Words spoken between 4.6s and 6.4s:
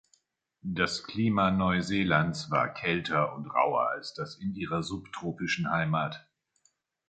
subtropischen Heimat.